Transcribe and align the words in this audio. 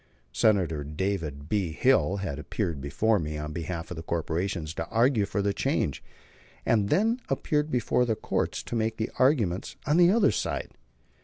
Senator 0.33 0.83
David 0.83 1.47
B. 1.47 1.73
Hill 1.73 2.17
had 2.17 2.39
appeared 2.39 2.81
before 2.81 3.19
me 3.19 3.37
on 3.37 3.53
behalf 3.53 3.91
of 3.91 3.97
the 3.97 4.01
corporations 4.01 4.73
to 4.73 4.87
argue 4.89 5.27
for 5.27 5.43
the 5.43 5.53
change; 5.53 6.03
and 6.65 6.85
he 6.89 6.97
then 6.97 7.21
appeared 7.29 7.69
before 7.69 8.03
the 8.03 8.15
courts 8.15 8.63
to 8.63 8.75
make 8.75 8.97
the 8.97 9.11
argument 9.19 9.75
on 9.85 9.97
the 9.97 10.09
other 10.09 10.31
side. 10.31 10.71